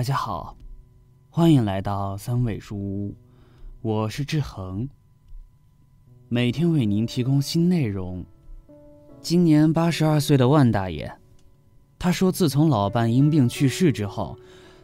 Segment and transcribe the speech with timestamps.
[0.00, 0.56] 大家好，
[1.28, 3.14] 欢迎来到三味书屋，
[3.82, 4.88] 我是志恒。
[6.30, 8.24] 每天为您提供新内容。
[9.20, 11.14] 今年八十二岁的万大爷，
[11.98, 14.38] 他说，自从老伴因病去世之后，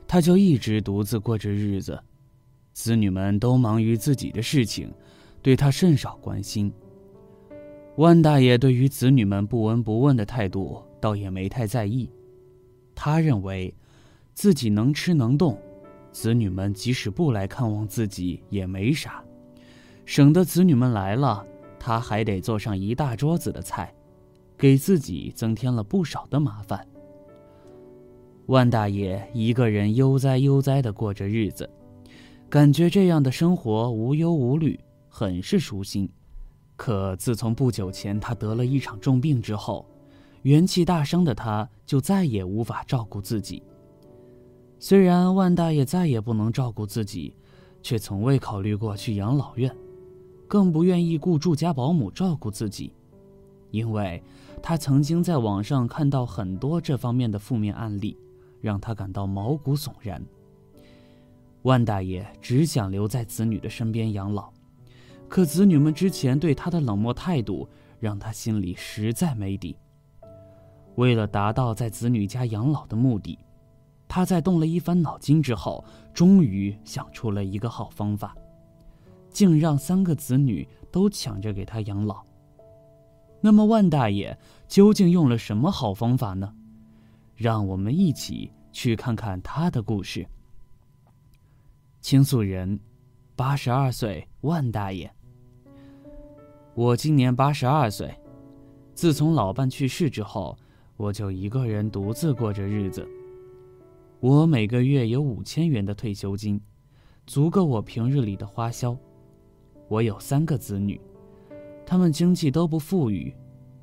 [0.06, 1.98] 他就一直独自过着日子，
[2.74, 4.92] 子女们都忙于自己的事情，
[5.40, 6.70] 对他甚少关心。
[7.96, 12.10] 万大爷对于子女们不闻不问的态度，倒也没太在意。
[12.94, 13.74] 他认为，
[14.36, 15.58] 自己能吃能动，
[16.12, 19.24] 子女们即使不来看望自己也没啥，
[20.04, 21.42] 省得子女们来了，
[21.78, 23.94] 他还得做上一大桌子的菜，
[24.58, 26.86] 给自己增添了不少的麻烦。
[28.44, 31.68] 万大爷一个人悠哉悠哉地过着日子，
[32.50, 34.78] 感觉这样的生活无忧无虑，
[35.08, 36.06] 很是舒心。
[36.76, 39.88] 可自从不久前他得了一场重病之后，
[40.42, 43.62] 元气大伤的他就再也无法照顾自己。
[44.78, 47.34] 虽然万大爷再也不能照顾自己，
[47.82, 49.74] 却从未考虑过去养老院，
[50.46, 52.92] 更不愿意雇住家保姆照顾自己，
[53.70, 54.22] 因为
[54.62, 58.16] 他曾经在网上看到很多这方面的负面案例，
[58.60, 60.22] 让他感到毛骨悚然。
[61.62, 64.52] 万大爷只想留在子女的身边养老。
[65.28, 67.68] 可子女们之前对他的冷漠态度，
[67.98, 69.76] 让他心里实在没底。
[70.94, 73.36] 为了达到在子女家养老的目的，
[74.08, 78.36] 他在动了一番脑筋之后，终于想出了一个好方法，
[79.30, 82.22] 竟让三个子女都抢着给他养老。
[83.40, 86.52] 那么万大爷究竟用了什么好方法呢？
[87.34, 90.26] 让我们一起去看看他的故事。
[92.00, 92.80] 倾诉人，
[93.34, 95.12] 八十二岁万大爷。
[96.74, 98.14] 我今年八十二岁，
[98.94, 100.56] 自从老伴去世之后，
[100.96, 103.06] 我就一个人独自过着日子。
[104.28, 106.60] 我每个月有五千元的退休金，
[107.28, 108.98] 足够我平日里的花销。
[109.86, 111.00] 我有三个子女，
[111.86, 113.32] 他们经济都不富裕，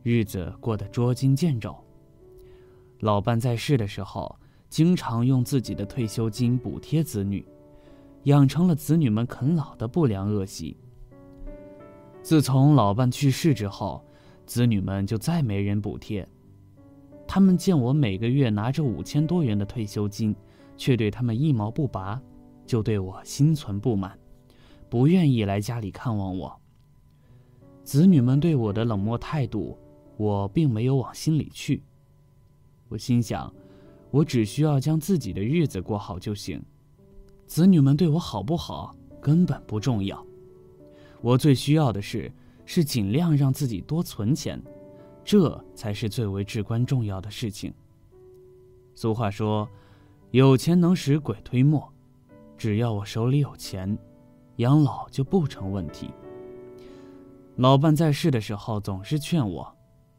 [0.01, 1.73] 日子过得捉襟见肘。
[2.99, 4.37] 老伴在世的时候，
[4.67, 7.47] 经常用自己的退休金补贴子女，
[8.23, 10.75] 养成了子女们啃老的不良恶习。
[12.21, 14.03] 自从老伴去世之后，
[14.45, 16.27] 子女们就再没人补贴。
[17.27, 20.35] 他们见我每个月拿着五千多元的退休金，
[20.77, 22.21] 却对他们一毛不拔，
[22.65, 24.17] 就对我心存不满，
[24.89, 26.59] 不愿意来家里看望我。
[27.83, 29.77] 子女们对我的冷漠态度，
[30.15, 31.81] 我并没有往心里去。
[32.87, 33.51] 我心想，
[34.11, 36.61] 我只需要将自己的日子过好就行，
[37.47, 40.23] 子女们对我好不好根本不重要。
[41.21, 42.31] 我最需要的是，
[42.65, 44.61] 是尽量让自己多存钱，
[45.23, 47.73] 这才是最为至关重要的事情。
[48.95, 49.67] 俗话说，
[50.31, 51.91] 有钱能使鬼推磨，
[52.57, 53.97] 只要我手里有钱，
[54.57, 56.11] 养老就不成问题。
[57.55, 59.71] 老伴在世的时候总是劝我，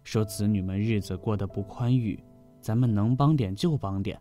[0.03, 2.23] 说子女们日子过得不宽裕，
[2.61, 4.21] 咱们能帮点就帮点，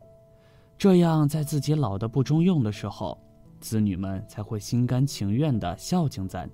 [0.77, 3.17] 这样在自己老的不中用的时候，
[3.59, 6.49] 子女们才会心甘情愿的孝敬咱。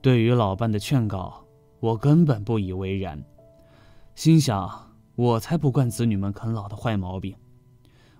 [0.00, 1.41] 对于老伴的劝告，
[1.82, 3.20] 我根本不以为然，
[4.14, 7.34] 心想我才不惯子女们啃老的坏毛病。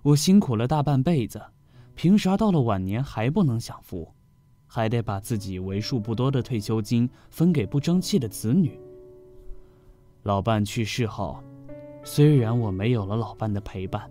[0.02, 1.40] 我辛苦了大半辈子，
[1.94, 4.12] 凭啥到了晚年还不能享福，
[4.66, 8.76] 还得把自己为数不多的退休金分给不争气的子女？
[10.24, 11.38] 老伴去世后，
[12.02, 14.10] 虽然我没有了老伴的陪伴，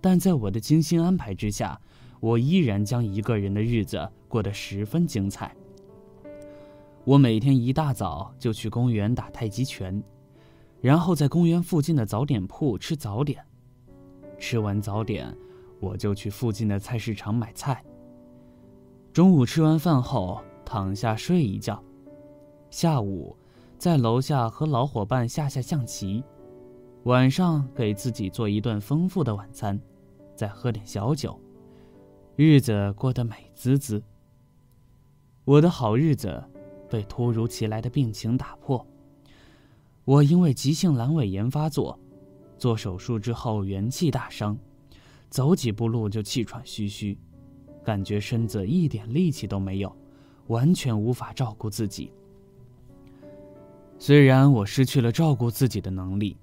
[0.00, 1.76] 但在我的精心安排之下，
[2.20, 5.52] 我依然将一个人的日子过得十分精彩。
[7.10, 10.00] 我每天一大早就去公园打太极拳，
[10.80, 13.44] 然后在公园附近的早点铺吃早点。
[14.38, 15.36] 吃完早点，
[15.80, 17.84] 我就去附近的菜市场买菜。
[19.12, 21.82] 中午吃完饭后躺下睡一觉，
[22.70, 23.36] 下午
[23.76, 26.22] 在楼下和老伙伴下下象棋，
[27.02, 29.76] 晚上给自己做一顿丰富的晚餐，
[30.36, 31.36] 再喝点小酒，
[32.36, 34.00] 日子过得美滋滋。
[35.44, 36.40] 我的好日子。
[36.90, 38.84] 被突如其来的病情打破。
[40.04, 41.98] 我因为急性阑尾炎发作，
[42.58, 44.58] 做手术之后元气大伤，
[45.28, 47.16] 走几步路就气喘吁吁，
[47.84, 49.94] 感觉身子一点力气都没有，
[50.48, 52.12] 完全无法照顾自己。
[53.98, 56.36] 虽然我失去了照顾自己的能力，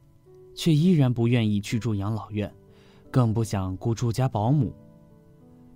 [0.56, 2.54] 却依然不愿意去住养老院，
[3.12, 4.72] 更不想雇住家保姆，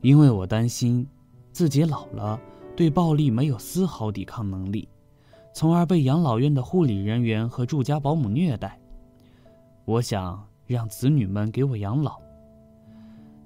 [0.02, 1.06] 因为我担心
[1.52, 2.40] 自己老了。
[2.76, 4.88] 对暴力没有丝毫抵抗能力，
[5.54, 8.80] 从而被养老院的护理人员和住家保姆虐待。
[9.86, 12.20] 我想让子女们给我养老，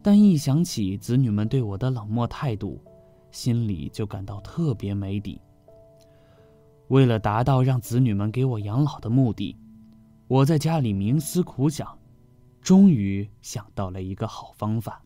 [0.01, 2.80] 但一想起子女们对我的冷漠态度，
[3.31, 5.42] 心里就感到特别没底。
[6.89, 9.57] 为了达到让子女们给我养老的目的，
[10.27, 11.98] 我在家里冥思苦想，
[12.62, 15.01] 终于想到了一个好方法。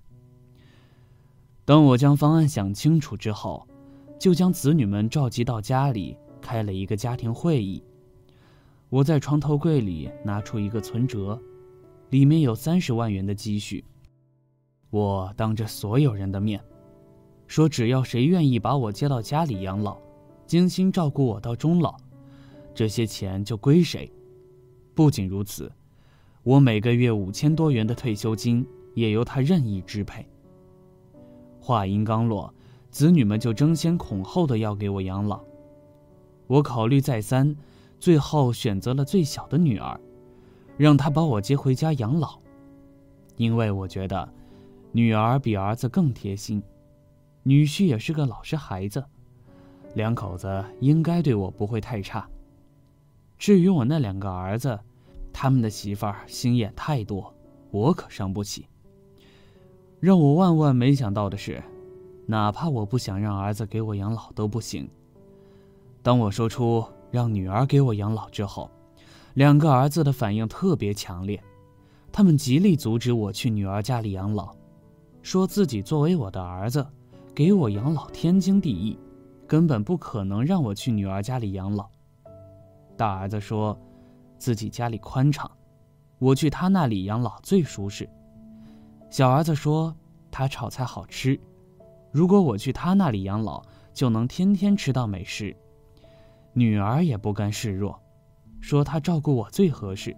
[1.63, 3.65] 当我将方案想清楚之后，
[4.19, 7.81] 就将子女们召集到家里，开了一个家庭会议。
[8.89, 11.41] 我在床头柜里拿出一个存折，
[12.09, 13.83] 里面有三十万元的积蓄。
[14.89, 16.61] 我当着所有人的面，
[17.47, 19.97] 说只要谁愿意把我接到家里养老。
[20.45, 21.95] 精心照顾我到终老，
[22.73, 24.11] 这些钱就归谁？
[24.95, 25.71] 不仅如此，
[26.41, 30.27] 我每个月五千多元的退休金也由他任意支配。
[31.59, 32.51] 话音刚落，
[32.91, 35.41] 子女们就争先恐后的要给我养老。
[36.47, 37.55] 我考虑再三，
[37.99, 39.99] 最后选择了最小的女儿，
[40.77, 42.39] 让她把我接回家养老，
[43.37, 44.27] 因为我觉得
[44.91, 46.63] 女儿比儿子更贴心，
[47.43, 49.03] 女婿也是个老实孩子。
[49.93, 52.27] 两口子应该对我不会太差。
[53.37, 54.79] 至于我那两个儿子，
[55.31, 57.33] 他们的媳妇儿心眼太多，
[57.71, 58.65] 我可伤不起。
[59.99, 61.63] 让我万万没想到的是，
[62.29, 64.87] 哪怕我不想让儿子给我养老都不行。
[66.03, 68.69] 当我说出让女儿给我养老之后，
[69.33, 71.43] 两个儿子的反应特别强烈，
[72.11, 74.53] 他们极力阻止我去女儿家里养老，
[75.23, 76.85] 说自己作为我的儿子，
[77.33, 78.95] 给我养老天经地义。
[79.47, 81.89] 根本不可能让我去女儿家里养老。
[82.95, 83.75] 大儿子说，
[84.37, 85.49] 自己家里宽敞，
[86.19, 88.07] 我去他那里养老最舒适。
[89.09, 89.91] 小儿子说，
[90.29, 91.39] 他炒菜好吃，
[92.11, 93.63] 如果我去他那里养老，
[93.93, 95.55] 就能天天吃到美食。
[96.53, 97.99] 女儿也不甘示弱，
[98.59, 100.15] 说她照顾我最合适，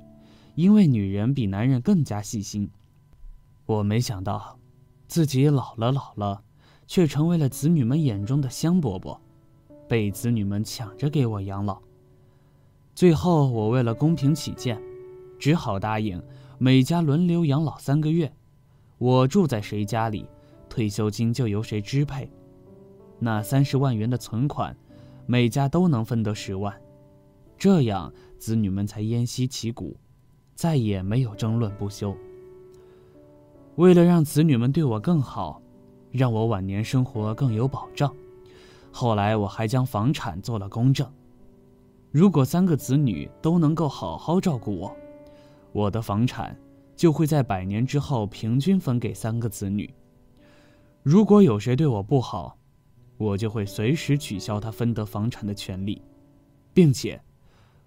[0.56, 2.70] 因为女人比男人更加细心。
[3.66, 4.58] 我没想到，
[5.08, 6.44] 自己老了老了。
[6.88, 9.18] 却成为了子女们眼中的香饽饽，
[9.88, 11.82] 被子女们抢着给我养老。
[12.94, 14.78] 最后，我为了公平起见，
[15.40, 16.22] 只好答应
[16.58, 18.30] 每家轮流养老三个月。
[18.98, 20.28] 我住在谁家里，
[20.72, 22.32] 退休金就由谁支配。
[23.20, 24.76] 那三十万元的存款，
[25.26, 26.74] 每家都能分得十万，
[27.58, 29.98] 这样子女们才偃息旗鼓，
[30.56, 32.16] 再也没有争论不休。
[33.76, 35.62] 为了让子女们对我更好。
[36.12, 38.14] 让我晚年生活更有保障。
[38.92, 41.10] 后来我还将房产做了公证，
[42.12, 44.94] 如果三个子女都能够好好照顾我，
[45.72, 46.54] 我的房产
[46.98, 49.90] 就会在百年之后平均分给三个子女。
[51.04, 52.58] 如果有谁对我不好，
[53.18, 56.02] 我就会随时取消他分得房产的权利，
[56.74, 57.22] 并且，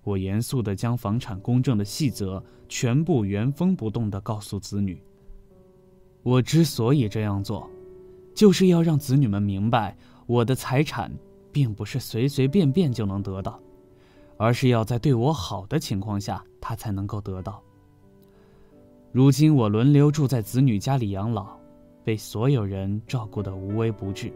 [0.02, 5.00] 我严肃地将房产公证的细则全部原封不动地告诉子女。
[6.22, 7.68] 我之所以这样做。
[8.34, 9.96] 就是要让子女们明白，
[10.26, 11.08] 我的财产
[11.52, 13.60] 并不是随随便便就能得到，
[14.36, 17.62] 而是要在对我好的情况下，他才能够得到。
[19.12, 21.56] 如今我轮流住在子女家里养老，
[22.04, 24.32] 被所有人照顾得无微不至，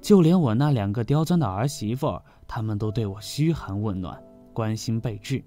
[0.00, 4.22] 就连我那两个刁钻的儿媳妇，他们都对我嘘寒问暖，
[4.52, 5.42] 关心备至，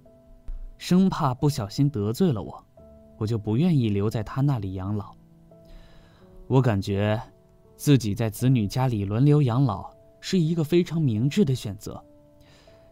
[0.77, 2.61] 生怕不小心得罪了我，
[3.17, 5.13] 我就不愿意留在他那里养老。
[6.47, 7.21] 我感觉。
[7.77, 11.99] 自己在子女家里轮流养老是一个非常明智的选择。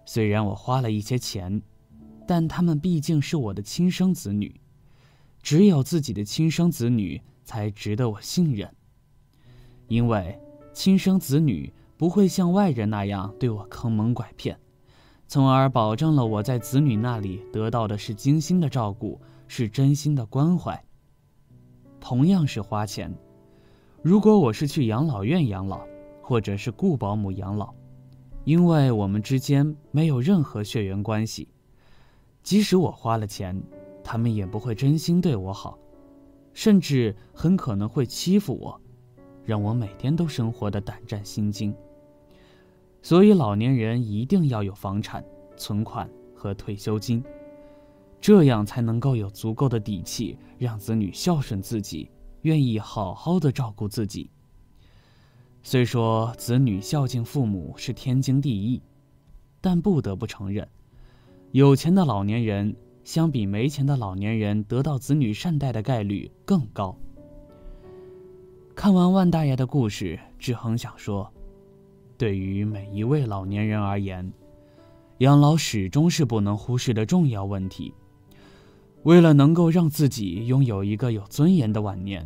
[0.04, 1.62] 虽然我花了一些钱，
[2.26, 4.60] 但他们毕竟是我的亲生子女，
[5.44, 8.72] 只有自己的亲生子女才值得我信任。
[9.88, 10.40] 因为
[10.72, 14.56] 亲生子女不会像外人那样对我坑蒙拐骗，
[15.28, 20.80] 从而保证了我在子女那里得到的是精心的照顾，是真心的关怀。
[22.00, 23.12] 同样是花钱。
[24.04, 25.82] 如果我是去养老院养老，
[26.22, 27.74] 或者是雇保姆养老，
[28.44, 31.50] 因为我们之间没有任何血缘关系，
[32.44, 33.60] 即使我花了钱，
[34.04, 35.80] 他们也不会真心对我好，
[36.54, 38.82] 甚至很可能会欺负我，
[39.46, 41.76] 让我每天都生活的胆战心惊。
[43.02, 45.24] 所以，老年人一定要有房产、
[45.56, 47.24] 存款和退休金，
[48.20, 52.10] 这样才能够有足够的底气，让子女孝顺自己。
[52.44, 54.30] 愿意好好的照顾自己。
[55.62, 58.82] 虽说子女孝敬父母是天经地义，
[59.60, 60.66] 但不得不承认，
[61.52, 62.74] 有钱的老年人
[63.10, 66.96] 相比没钱的老年人得到子女善待的概率更高。
[68.76, 71.28] 看完万大爷的故事，志恒想说，
[72.20, 74.32] 对于每一位老年人而言，
[75.18, 77.92] 养老始终是不能忽视的重要问题。
[79.02, 82.24] 为了能够让自己拥有一个有尊严的晚年，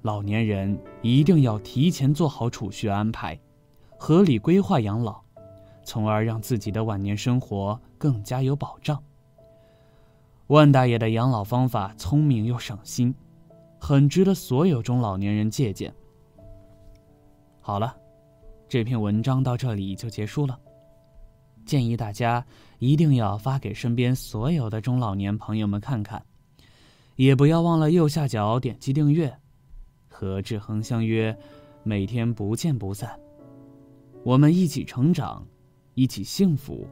[0.00, 3.38] 老年人一定要提前做好储蓄安排，
[3.98, 5.20] 合理规划养老，
[5.84, 8.98] 从而让自己的晚年生活更加有保障。
[10.50, 13.14] 万大爷的养老方法聪明又省心，
[13.78, 15.94] 很值得所有中老年人借鉴。
[17.60, 17.96] 好了，
[18.68, 20.58] 这篇文章到这里就结束了。
[21.64, 22.44] 建议大家
[22.80, 26.20] 一定要发给身边所有的中老年朋友们看看，
[27.14, 29.32] 也不要忘了右下角点击订阅。
[30.08, 31.34] 和志恒相约，
[31.84, 33.16] 每天不见不散。
[34.24, 35.46] 我们一起成长，
[35.94, 36.88] 一起幸福。